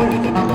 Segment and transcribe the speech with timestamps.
[0.00, 0.49] Música